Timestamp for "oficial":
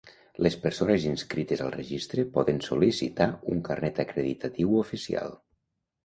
4.79-5.37